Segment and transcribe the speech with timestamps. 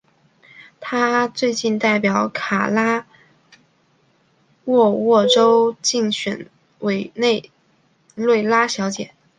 [0.79, 3.05] 她最近代表卡拉
[4.65, 6.47] 沃沃州竞选
[6.79, 7.51] 委内
[8.15, 9.11] 瑞拉小姐。